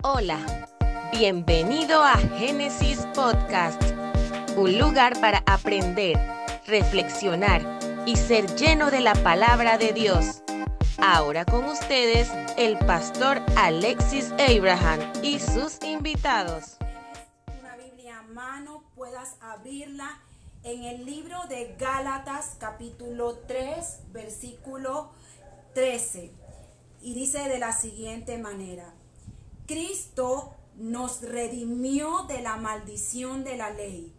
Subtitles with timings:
[0.00, 0.66] Hola,
[1.12, 3.80] bienvenido a Génesis Podcast,
[4.56, 6.18] un lugar para aprender,
[6.66, 7.62] reflexionar
[8.06, 10.42] y ser lleno de la palabra de Dios.
[10.98, 16.78] Ahora con ustedes el pastor Alexis Abraham y sus invitados.
[17.60, 20.20] Una Biblia a mano, puedas abrirla
[20.64, 25.12] en el libro de Gálatas capítulo 3, versículo
[25.74, 26.32] 13.
[27.02, 28.94] Y dice de la siguiente manera,
[29.66, 34.14] Cristo nos redimió de la maldición de la ley,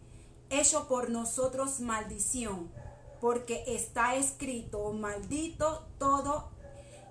[0.50, 2.70] hecho por nosotros maldición,
[3.20, 6.50] porque está escrito, maldito todo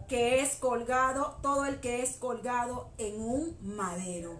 [0.07, 4.39] que es colgado, todo el que es colgado en un madero.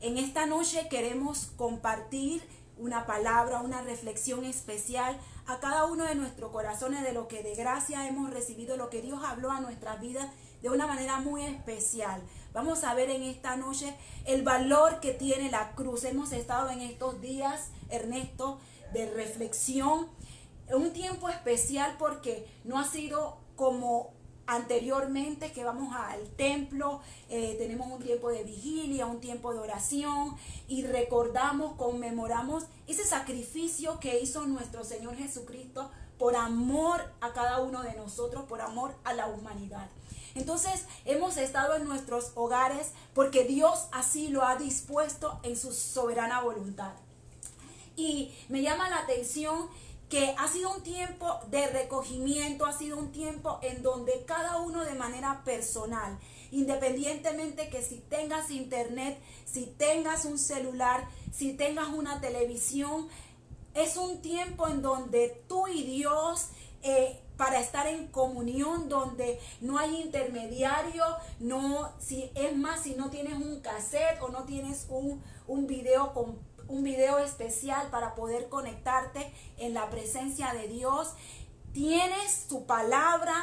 [0.00, 2.42] En esta noche queremos compartir
[2.76, 7.54] una palabra, una reflexión especial a cada uno de nuestros corazones de lo que de
[7.54, 10.28] gracia hemos recibido, lo que Dios habló a nuestras vidas
[10.62, 12.22] de una manera muy especial.
[12.52, 13.94] Vamos a ver en esta noche
[14.24, 16.04] el valor que tiene la cruz.
[16.04, 18.60] Hemos estado en estos días, Ernesto,
[18.92, 20.08] de reflexión.
[20.72, 24.12] Un tiempo especial porque no ha sido como
[24.46, 30.36] anteriormente que vamos al templo, eh, tenemos un tiempo de vigilia, un tiempo de oración
[30.68, 37.82] y recordamos, conmemoramos ese sacrificio que hizo nuestro Señor Jesucristo por amor a cada uno
[37.82, 39.88] de nosotros, por amor a la humanidad.
[40.34, 46.40] Entonces hemos estado en nuestros hogares porque Dios así lo ha dispuesto en su soberana
[46.40, 46.92] voluntad.
[47.96, 49.68] Y me llama la atención
[50.08, 54.84] que ha sido un tiempo de recogimiento, ha sido un tiempo en donde cada uno
[54.84, 56.18] de manera personal,
[56.50, 63.08] independientemente que si tengas internet, si tengas un celular, si tengas una televisión,
[63.72, 66.48] es un tiempo en donde tú y Dios
[66.82, 71.04] eh, para estar en comunión donde no hay intermediario,
[71.40, 76.12] no, si es más, si no tienes un cassette o no tienes un, un video
[76.12, 76.38] con
[76.68, 81.10] un video especial para poder conectarte en la presencia de Dios.
[81.72, 83.34] Tienes su palabra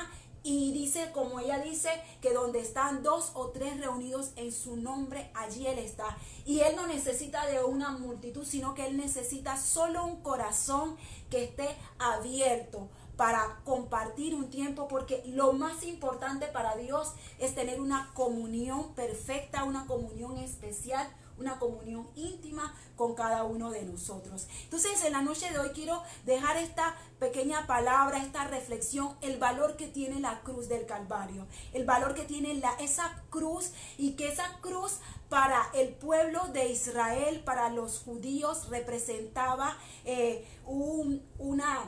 [0.42, 1.90] y dice, como ella dice,
[2.22, 6.18] que donde están dos o tres reunidos en su nombre, allí Él está.
[6.46, 10.96] Y Él no necesita de una multitud, sino que Él necesita solo un corazón
[11.30, 12.88] que esté abierto
[13.20, 19.66] para compartir un tiempo, porque lo más importante para Dios es tener una comunión perfecta,
[19.66, 21.06] una comunión especial,
[21.38, 24.48] una comunión íntima con cada uno de nosotros.
[24.64, 29.76] Entonces, en la noche de hoy quiero dejar esta pequeña palabra, esta reflexión, el valor
[29.76, 34.30] que tiene la cruz del Calvario, el valor que tiene la, esa cruz y que
[34.30, 41.84] esa cruz para el pueblo de Israel, para los judíos, representaba eh, un, una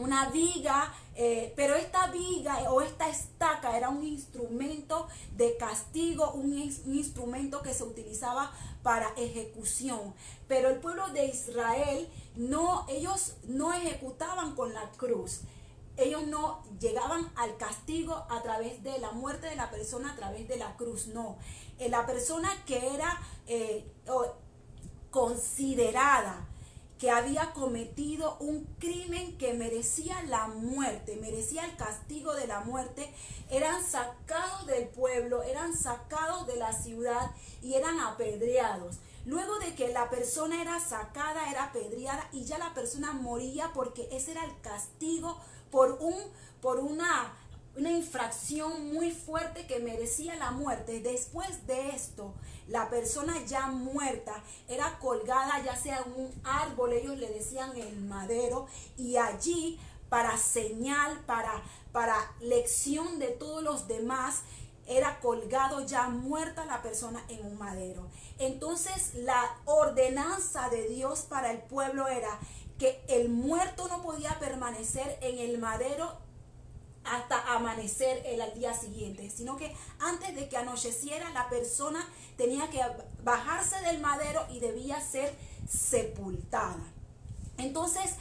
[0.00, 5.06] una viga, eh, pero esta viga o esta estaca era un instrumento
[5.36, 8.50] de castigo, un, instrumento que se utilizaba
[8.82, 10.14] para ejecución.
[10.48, 15.42] Pero el pueblo de Israel no, ellos no ejecutaban con la cruz.
[15.96, 20.48] Ellos no llegaban al castigo a través de la muerte de la persona, a través
[20.48, 21.36] de la cruz, no.
[21.78, 23.84] Eh, la persona que era eh,
[25.10, 26.49] considerada
[27.00, 33.10] que había cometido un crimen que merecía la muerte, merecía el castigo de la muerte,
[33.50, 37.30] eran sacados del pueblo, eran sacados de la ciudad
[37.62, 38.98] y eran apedreados.
[39.24, 44.06] Luego de que la persona era sacada, era apedreada y ya la persona moría porque
[44.12, 45.40] ese era el castigo
[45.70, 46.14] por un
[46.60, 47.32] por una
[47.76, 51.00] una infracción muy fuerte que merecía la muerte.
[51.00, 52.34] Después de esto,
[52.66, 58.00] la persona ya muerta era colgada ya sea en un árbol, ellos le decían el
[58.00, 58.66] madero,
[58.96, 59.78] y allí
[60.08, 64.42] para señal, para, para lección de todos los demás,
[64.86, 68.08] era colgado ya muerta la persona en un madero.
[68.38, 72.40] Entonces la ordenanza de Dios para el pueblo era
[72.76, 76.18] que el muerto no podía permanecer en el madero
[77.04, 82.06] hasta amanecer el al día siguiente, sino que antes de que anocheciera la persona
[82.36, 82.80] tenía que
[83.22, 85.34] bajarse del madero y debía ser
[85.68, 86.82] sepultada.
[87.58, 88.14] Entonces,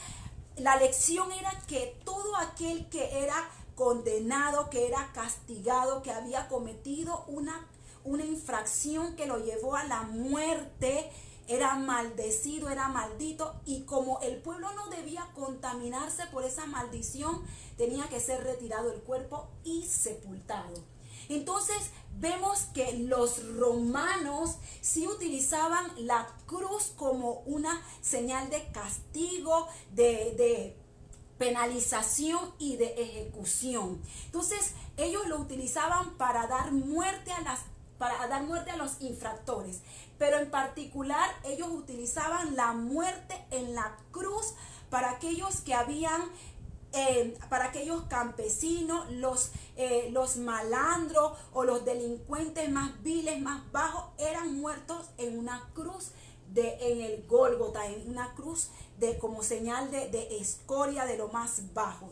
[0.58, 7.24] la lección era que todo aquel que era condenado, que era castigado, que había cometido
[7.28, 7.66] una,
[8.04, 11.10] una infracción que lo llevó a la muerte,
[11.50, 17.44] era maldecido, era maldito y como el pueblo no debía contaminarse por esa maldición,
[17.76, 20.74] tenía que ser retirado el cuerpo y sepultado.
[21.28, 30.36] Entonces vemos que los romanos sí utilizaban la cruz como una señal de castigo, de,
[30.38, 30.78] de
[31.40, 34.02] penalización y de ejecución.
[34.26, 37.62] Entonces ellos lo utilizaban para dar muerte a las
[38.00, 39.82] para dar muerte a los infractores.
[40.18, 44.56] Pero en particular ellos utilizaban la muerte en la cruz
[44.90, 46.24] para aquellos que habían
[46.92, 54.06] eh, para aquellos campesinos, los, eh, los malandros o los delincuentes más viles, más bajos,
[54.18, 56.14] eran muertos en una cruz
[56.52, 61.28] de, en el Gólgota, en una cruz de, como señal de, de escoria de lo
[61.28, 62.10] más bajo.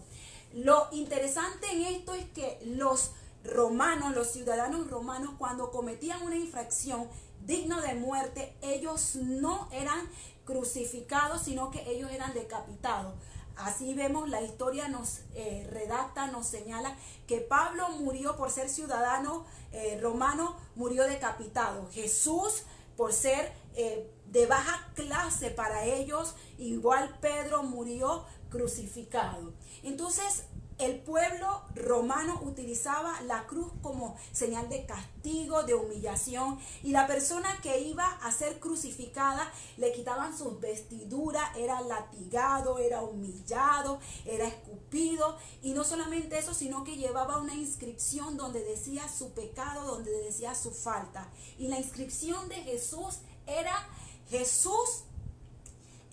[0.54, 3.12] Lo interesante en esto es que los
[3.48, 7.08] romanos, los ciudadanos romanos, cuando cometían una infracción
[7.42, 10.00] digna de muerte, ellos no eran
[10.46, 13.14] crucificados, sino que ellos eran decapitados.
[13.58, 16.96] Así vemos, la historia nos eh, redacta, nos señala
[17.26, 21.90] que Pablo murió por ser ciudadano eh, romano, murió decapitado.
[21.92, 22.64] Jesús,
[22.96, 29.54] por ser eh, de baja clase para ellos, igual Pedro murió crucificado.
[29.82, 30.46] Entonces,
[30.78, 37.50] el pueblo romano utilizaba la cruz como señal de castigo, de humillación, y la persona
[37.64, 45.38] que iba a ser crucificada le quitaban sus vestiduras, era latigado, era humillado, era escupido,
[45.64, 50.54] y no solamente eso, sino que llevaba una inscripción donde decía su pecado, donde decía
[50.54, 51.30] su falta.
[51.58, 53.88] Y la inscripción de Jesús era
[54.30, 55.04] Jesús,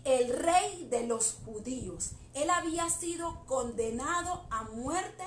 [0.04, 2.12] el rey de los judíos.
[2.34, 5.24] Él había sido condenado a muerte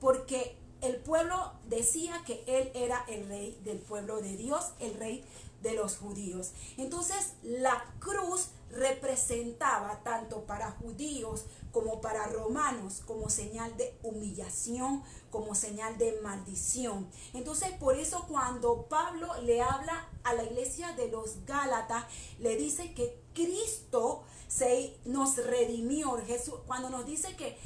[0.00, 5.24] porque el pueblo decía que él era el rey del pueblo de Dios, el rey
[5.62, 6.52] de los judíos.
[6.78, 15.54] Entonces la cruz representaba tanto para judíos como para romanos como señal de humillación, como
[15.54, 17.08] señal de maldición.
[17.34, 22.06] Entonces por eso cuando Pablo le habla a la iglesia de los Gálatas,
[22.38, 26.16] le dice que Cristo se, nos redimió.
[26.26, 27.56] Jesús, cuando nos dice que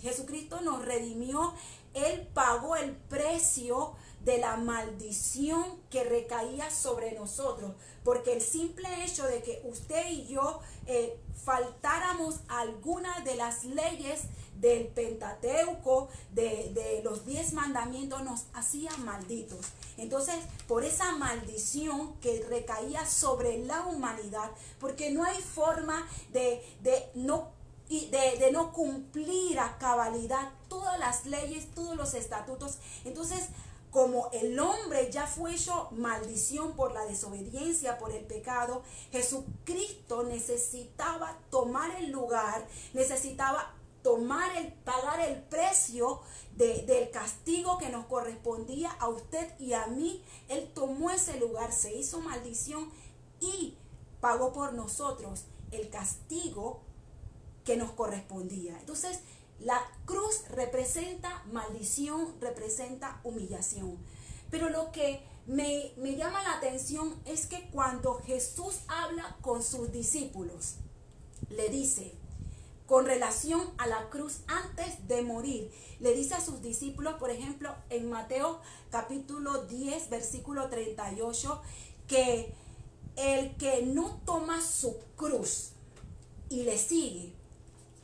[0.00, 1.54] Jesucristo nos redimió,
[1.94, 3.94] Él pagó el precio
[4.24, 7.72] de la maldición que recaía sobre nosotros.
[8.02, 14.22] Porque el simple hecho de que usted y yo eh, faltáramos alguna de las leyes
[14.60, 19.66] del Pentateuco, de, de los diez mandamientos, nos hacía malditos.
[19.96, 20.36] Entonces,
[20.66, 27.52] por esa maldición que recaía sobre la humanidad, porque no hay forma de, de no
[27.88, 32.78] de, de, no cumplir a cabalidad todas las leyes, todos los estatutos.
[33.04, 33.48] Entonces,
[33.90, 41.38] como el hombre ya fue hecho maldición por la desobediencia, por el pecado, Jesucristo necesitaba
[41.50, 43.72] tomar el lugar, necesitaba
[44.04, 46.20] tomar el, pagar el precio
[46.54, 50.22] del castigo que nos correspondía a usted y a mí.
[50.48, 52.92] Él tomó ese lugar, se hizo maldición
[53.40, 53.78] y
[54.20, 56.82] pagó por nosotros el castigo
[57.64, 58.78] que nos correspondía.
[58.78, 59.20] Entonces,
[59.58, 63.96] la cruz representa maldición, representa humillación.
[64.50, 69.90] Pero lo que me, me, llama la atención es que cuando Jesús habla con sus
[69.90, 70.74] discípulos,
[71.48, 72.14] le dice,
[72.86, 75.70] con relación a la cruz antes de morir,
[76.00, 78.60] le dice a sus discípulos, por ejemplo, en Mateo
[78.90, 81.62] capítulo 10, versículo 38,
[82.06, 82.52] que
[83.16, 85.70] el que no toma su cruz
[86.48, 87.32] y le sigue,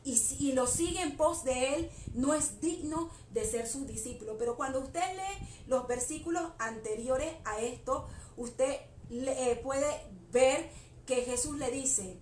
[0.02, 4.38] y, lo sigue en pos de él, no es digno de ser su discípulo.
[4.38, 8.80] Pero cuando usted lee los versículos anteriores a esto, usted
[9.10, 9.86] eh, puede
[10.32, 10.70] ver
[11.06, 12.18] que Jesús le dice,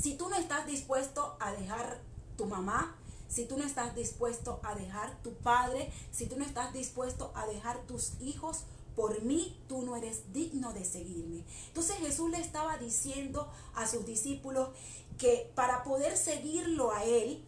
[0.00, 2.00] si tú no estás dispuesto a dejar
[2.36, 2.96] tu mamá,
[3.28, 7.46] si tú no estás dispuesto a dejar tu padre, si tú no estás dispuesto a
[7.46, 8.64] dejar tus hijos,
[8.94, 11.44] por mí tú no eres digno de seguirme.
[11.68, 14.70] Entonces Jesús le estaba diciendo a sus discípulos
[15.18, 17.44] que para poder seguirlo a Él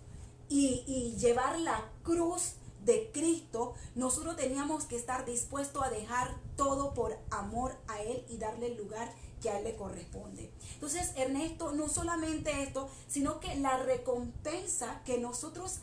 [0.49, 2.55] y, llevar la cruz
[2.85, 8.39] de Cristo, nosotros teníamos que estar dispuestos a dejar todo por amor a Él y
[8.39, 10.51] darle el lugar que a Él le corresponde.
[10.75, 15.79] Entonces, Ernesto, no solamente esto, sino que la recompensa que nosotros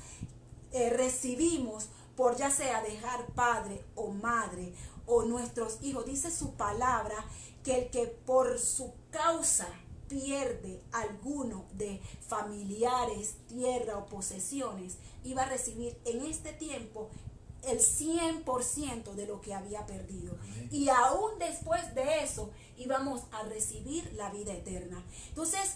[0.72, 4.74] eh, recibimos por ya sea dejar padre o madre
[5.06, 7.16] o nuestros hijos, dice su palabra,
[7.64, 9.68] que el que por su causa
[10.08, 17.10] pierde alguno de familiares, tierra o posesiones, iba a recibir en este tiempo
[17.68, 20.36] el 100% de lo que había perdido.
[20.72, 25.04] Y aún después de eso íbamos a recibir la vida eterna.
[25.30, 25.76] Entonces,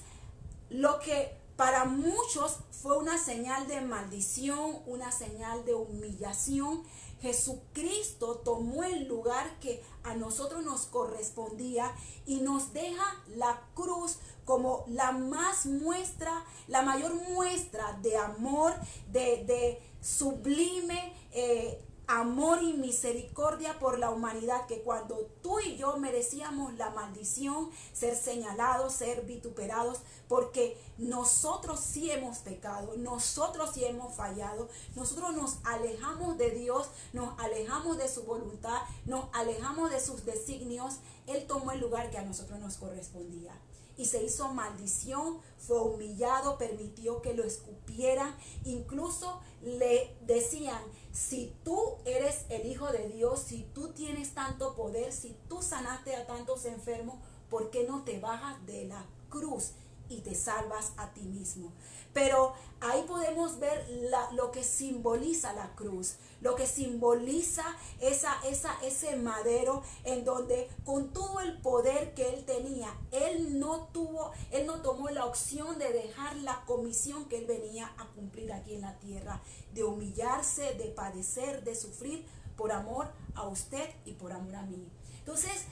[0.70, 6.84] lo que para muchos fue una señal de maldición, una señal de humillación,
[7.22, 11.94] Jesucristo tomó el lugar que a nosotros nos correspondía
[12.26, 13.04] y nos deja
[13.36, 18.74] la cruz como la más muestra, la mayor muestra de amor,
[19.12, 26.74] de, sublime eh, amor y misericordia por la humanidad, que cuando tú y yo merecíamos
[26.74, 34.68] la maldición, ser señalados, ser vituperados, porque nosotros sí hemos pecado, nosotros sí hemos fallado,
[34.96, 40.98] nosotros nos alejamos de Dios, nos alejamos de su voluntad, nos alejamos de sus designios,
[41.28, 43.54] Él tomó el lugar que a nosotros nos correspondía
[43.98, 50.82] y se hizo maldición, fue humillado, permitió que lo escupieran, incluso le decían,
[51.12, 56.16] si tú eres el Hijo de Dios, si tú tienes tanto poder, si tú sanaste
[56.16, 57.20] a tantos enfermos,
[57.50, 59.74] ¿por qué no te bajas de la cruz
[60.12, 61.72] y te salvas a ti mismo?
[62.14, 63.88] Pero ahí podemos ver
[64.34, 67.64] lo que simboliza la cruz, lo que simboliza
[68.02, 73.88] esa, esa, ese madero en donde con todo el poder que él tenía, él no
[73.94, 78.52] tuvo, él no tomó la opción de dejar la comisión que él venía a cumplir
[78.52, 79.42] aquí en la tierra,
[79.74, 82.26] de humillarse, de padecer, de sufrir
[82.58, 84.86] por amor a usted y por amor a mí.
[85.20, 85.66] Entonces,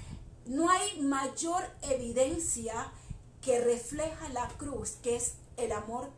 [0.46, 2.92] no hay mayor evidencia
[3.42, 6.10] que refleja la cruz, que es el amor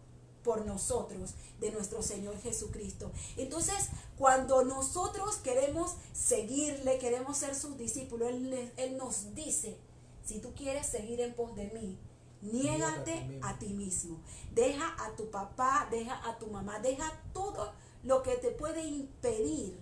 [0.44, 3.12] por nosotros, de nuestro Señor Jesucristo.
[3.38, 9.78] Entonces, cuando nosotros queremos seguirle, queremos ser sus discípulos, Él, él nos dice,
[10.26, 11.98] si tú quieres seguir en pos de mí,
[12.42, 14.20] niégate a ti mismo.
[14.54, 17.72] Deja a tu papá, deja a tu mamá, deja todo
[18.04, 19.78] lo que te puede impedir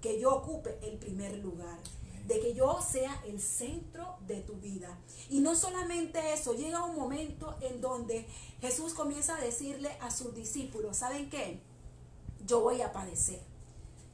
[0.00, 1.78] que yo ocupe el primer lugar
[2.26, 4.98] de que yo sea el centro de tu vida.
[5.28, 8.26] Y no solamente eso, llega un momento en donde
[8.60, 11.60] Jesús comienza a decirle a sus discípulos, ¿saben qué?
[12.46, 13.40] Yo voy a padecer,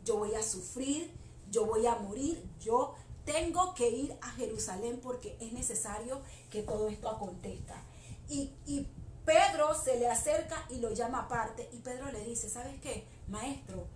[0.05, 1.11] yo voy a sufrir,
[1.51, 6.89] yo voy a morir, yo tengo que ir a Jerusalén porque es necesario que todo
[6.89, 7.83] esto acontezca.
[8.29, 8.89] Y, y
[9.25, 13.07] Pedro se le acerca y lo llama aparte y Pedro le dice, ¿sabes qué?
[13.29, 13.87] Maestro,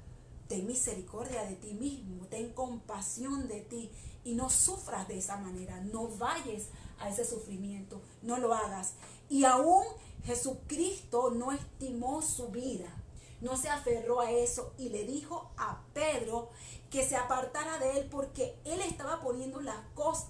[0.49, 3.91] ten misericordia de ti mismo, ten compasión de ti
[4.25, 8.95] y no sufras de esa manera, no vayas a ese sufrimiento, no lo hagas.
[9.29, 9.85] Y aún
[10.25, 12.89] Jesucristo no estimó su vida,
[13.41, 16.51] no se aferró a eso y le dijo a Pedro
[16.91, 19.61] que se apartara de él porque él estaba poniendo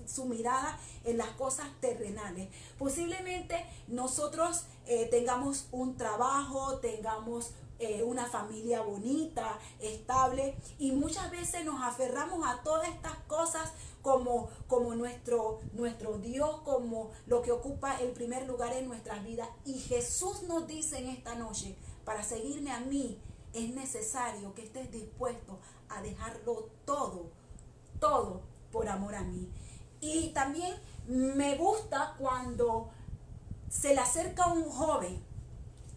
[0.06, 2.48] su mirada en las cosas terrenales.
[2.78, 11.64] Posiblemente nosotros eh, tengamos un trabajo, tengamos eh, una familia bonita, estable, y muchas veces
[11.64, 18.00] nos aferramos a todas estas cosas como, como nuestro, nuestro Dios, como lo que ocupa
[18.00, 19.48] el primer lugar en nuestras vidas.
[19.64, 23.18] Y Jesús nos dice en esta noche, para seguirme a mí,
[23.54, 27.30] es necesario que estés dispuesto a dejarlo todo,
[27.98, 29.50] todo por amor a mí.
[30.00, 30.74] Y también
[31.06, 32.90] me gusta cuando
[33.68, 35.24] se le acerca un joven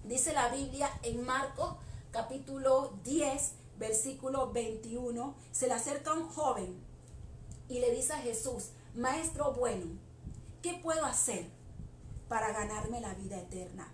[0.08, 1.76] Dice la Biblia en Marcos
[2.12, 6.78] capítulo 10, versículo 21, se le acerca un joven
[7.68, 9.86] y le dice a Jesús, Maestro bueno,
[10.62, 11.50] ¿qué puedo hacer
[12.30, 13.92] para ganarme la vida eterna?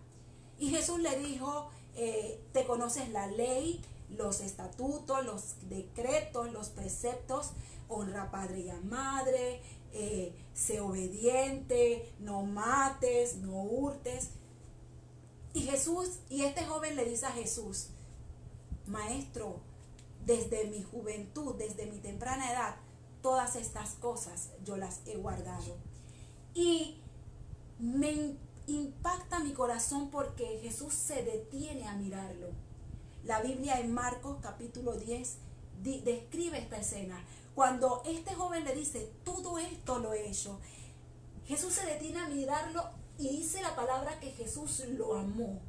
[0.60, 7.54] Y Jesús le dijo, eh, te conoces la ley, los estatutos, los decretos, los preceptos,
[7.90, 14.30] honra a padre y a madre, eh, sé obediente, no mates, no hurtes.
[15.74, 17.88] Jesús, y este joven le dice a Jesús,
[18.86, 19.60] maestro,
[20.24, 22.76] desde mi juventud, desde mi temprana edad,
[23.24, 25.76] todas estas cosas yo las he guardado.
[26.54, 27.02] Y
[27.80, 28.36] me
[28.68, 32.50] impacta mi corazón porque Jesús se detiene a mirarlo.
[33.24, 35.38] La Biblia en Marcos capítulo 10
[35.82, 37.20] describe esta escena.
[37.56, 40.60] Cuando este joven le dice, todo esto lo he hecho,
[41.48, 42.84] Jesús se detiene a mirarlo
[43.18, 45.62] y dice la palabra que Jesús lo amó.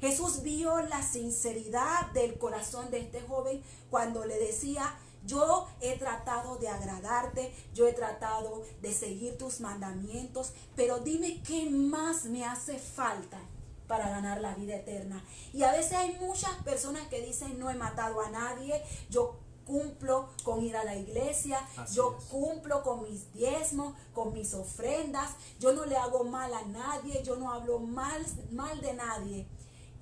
[0.00, 6.56] Jesús vio la sinceridad del corazón de este joven cuando le decía, yo he tratado
[6.56, 12.78] de agradarte, yo he tratado de seguir tus mandamientos, pero dime qué más me hace
[12.78, 13.38] falta
[13.86, 15.22] para ganar la vida eterna.
[15.52, 19.36] Y a veces hay muchas personas que dicen, no he matado a nadie, yo
[19.70, 25.72] cumplo con ir a la iglesia, yo cumplo con mis diezmos, con mis ofrendas, yo
[25.72, 29.46] no le hago mal a nadie, yo no hablo mal, mal de nadie.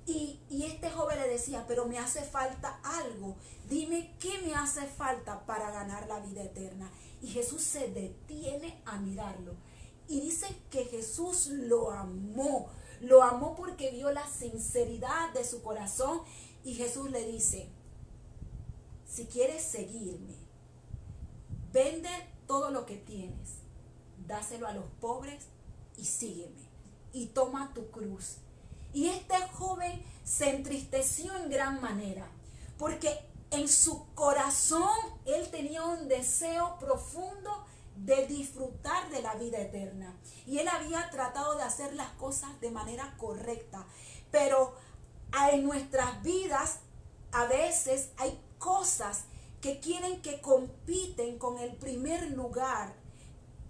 [0.07, 3.35] Y, y, este joven le decía, pero me hace falta algo,
[3.69, 6.91] dime qué me hace falta para ganar la vida eterna.
[7.21, 9.53] Y Jesús se detiene a mirarlo.
[10.07, 12.69] Y dice que Jesús lo amó,
[13.01, 16.21] lo amó porque vio la sinceridad de su corazón.
[16.63, 17.69] Y Jesús le dice,
[19.09, 20.35] si quieres seguirme,
[21.73, 22.09] vende
[22.45, 23.55] todo lo que tienes,
[24.27, 25.45] dáselo a los pobres
[25.97, 26.69] y sígueme.
[27.11, 28.37] Y toma tu cruz.
[28.93, 32.29] Y este joven se entristeció en gran manera,
[32.77, 40.15] porque en su corazón él tenía un deseo profundo de disfrutar de la vida eterna.
[40.45, 43.87] Y él había tratado de hacer las cosas de manera correcta.
[44.29, 44.75] Pero
[45.51, 46.81] en nuestras vidas
[47.31, 49.25] a veces hay cosas
[49.61, 52.93] que quieren que compiten con el primer lugar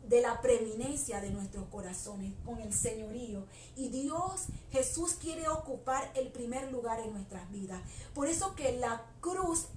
[0.10, 3.46] de la preeminencia de nuestros corazones, con el señorío.
[3.76, 7.80] Y Dios, Jesús quiere ocupar el primer lugar en nuestras vidas.
[8.16, 9.68] Por eso que la cruz,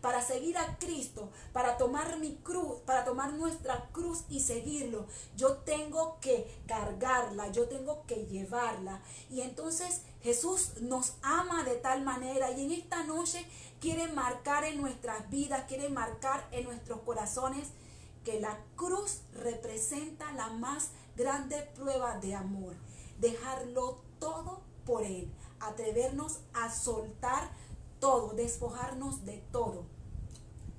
[0.00, 5.06] para seguir a Cristo, para tomar mi cruz, para tomar nuestra cruz y seguirlo,
[5.36, 9.00] yo tengo que cargarla, yo tengo que llevarla.
[9.30, 13.46] Y entonces Jesús nos ama de tal manera y en esta noche
[13.80, 17.68] quiere marcar en nuestras vidas, quiere marcar en nuestros corazones
[18.24, 22.74] que la cruz representa la más grande prueba de amor.
[23.20, 25.32] Dejarlo todo por Él.
[25.60, 27.50] Atrevernos a soltar
[28.00, 29.86] todo, despojarnos de todo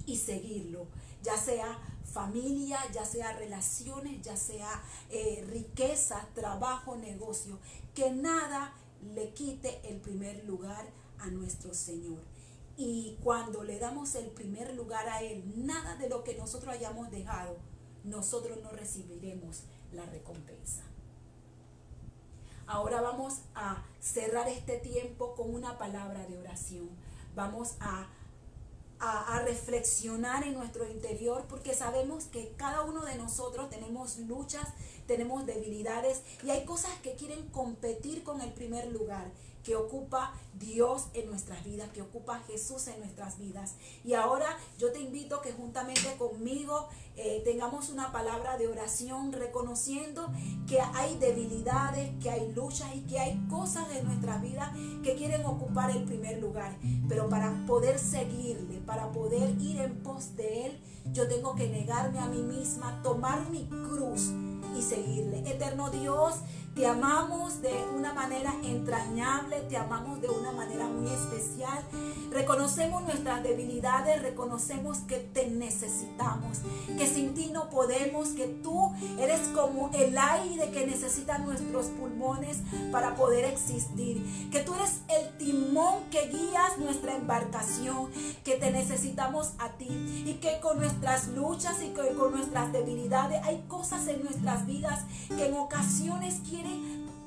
[0.05, 0.87] y seguirlo.
[1.23, 7.59] Ya sea familia, ya sea relaciones, ya sea eh, riqueza, trabajo, negocio.
[7.93, 8.73] Que nada
[9.15, 10.85] le quite el primer lugar
[11.19, 12.21] a nuestro Señor.
[12.77, 17.09] Y cuando le damos el primer lugar a Él, nada de lo que nosotros hayamos
[17.09, 17.57] dejado,
[18.03, 20.83] nosotros no recibiremos la recompensa.
[22.67, 26.89] Ahora vamos a cerrar este tiempo con una palabra de oración.
[27.33, 28.09] Vamos a,
[28.99, 34.67] a, reflexionar en nuestro interior porque sabemos que cada uno de nosotros tenemos luchas,
[35.07, 39.31] tenemos debilidades y hay cosas que quieren competir con el primer lugar
[39.67, 43.75] que ocupa Dios en nuestras vidas, que ocupa Jesús en nuestras vidas.
[44.05, 44.47] Y ahora
[44.79, 50.31] yo te invito que juntamente conmigo eh, tengamos una palabra de oración reconociendo
[50.69, 55.45] que hay debilidades, que hay luchas y que hay cosas de nuestra vida que quieren
[55.45, 56.77] ocupar el primer lugar.
[57.09, 60.81] Pero para poder seguirle, para poder ir en pos de Él,
[61.11, 64.31] yo tengo que negarme a mí misma, tomar mi cruz
[64.77, 65.39] y seguirle.
[65.39, 66.35] Eterno Dios,
[66.77, 71.83] te amamos de una manera entrañable, te amamos de una manera muy especial.
[72.31, 76.59] Reconocemos nuestras debilidades, reconocemos que te necesitamos,
[76.95, 82.59] que sin ti no podemos, que tú eres como el aire que necesitan nuestros pulmones
[82.91, 88.11] para poder existir, que tú eres el timón que guías nuestra embarcación,
[88.43, 93.63] que te necesitamos a ti y que con nuestras luchas y con nuestras debilidades hay
[93.67, 96.66] cosas en nuestras vidas que en ocasiones quieren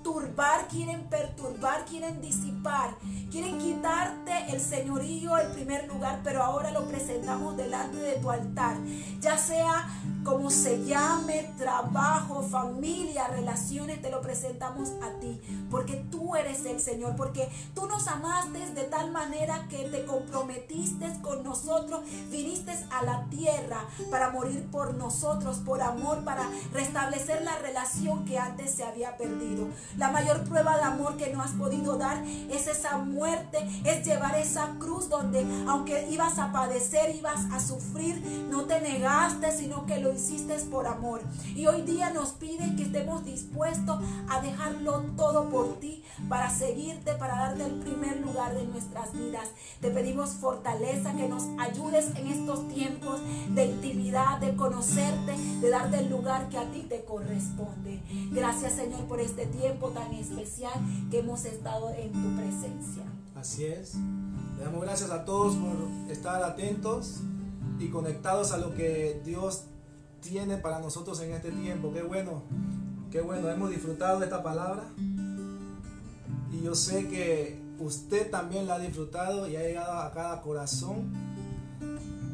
[0.03, 2.97] turbar, quieren perturbar, quieren disipar,
[3.31, 8.77] quieren quitarte el señorío, el primer lugar, pero ahora lo presentamos delante de tu altar,
[9.21, 9.89] ya sea
[10.25, 16.81] como se llame, trabajo, familia, relaciones, te lo presentamos a ti, porque tú eres el
[16.81, 23.03] Señor, porque tú nos amaste de tal manera que te comprometiste con nosotros, viniste a
[23.03, 28.85] la tierra para morir por nosotros, por amor, para restablecer la relación que antes se
[28.85, 29.69] había perdido.
[29.97, 34.37] La mayor prueba de amor que no has podido dar es esa muerte, es llevar
[34.37, 40.01] esa cruz donde aunque ibas a padecer, ibas a sufrir, no te negaste, sino que
[40.11, 41.21] lo hiciste por amor.
[41.55, 47.15] Y hoy día nos pide que estemos dispuestos a dejarlo todo por ti, para seguirte,
[47.15, 49.49] para darte el primer lugar de nuestras vidas.
[49.81, 53.21] Te pedimos fortaleza, que nos ayudes en estos tiempos
[53.55, 58.03] de intimidad, de conocerte, de darte el lugar que a ti te corresponde.
[58.33, 60.75] Gracias Señor por este tiempo tan especial
[61.11, 63.05] que hemos estado en tu presencia.
[63.37, 63.95] Así es.
[64.59, 67.21] Le damos gracias a todos por estar atentos
[67.79, 69.65] y conectados a lo que Dios
[70.21, 71.93] tiene para nosotros en este tiempo.
[71.93, 72.43] Qué bueno,
[73.11, 74.85] qué bueno, hemos disfrutado de esta palabra.
[76.53, 81.13] Y yo sé que usted también la ha disfrutado y ha llegado a cada corazón.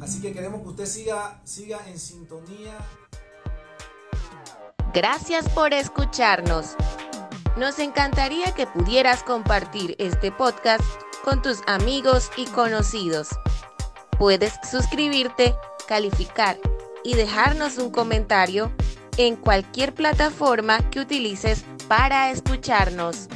[0.01, 2.77] Así que queremos que usted siga, siga en sintonía.
[4.93, 6.75] Gracias por escucharnos.
[7.57, 10.83] Nos encantaría que pudieras compartir este podcast
[11.23, 13.29] con tus amigos y conocidos.
[14.17, 15.55] Puedes suscribirte,
[15.87, 16.57] calificar
[17.07, 18.69] y dejarnos un comentario
[19.15, 23.29] en cualquier plataforma que utilices para escucharnos.